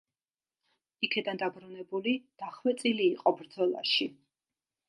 იქიდან 1.07 1.41
დაბრუნებული, 1.43 2.15
დახვეწილი 2.45 3.09
იყო 3.13 3.35
ბრძოლაში. 3.43 4.09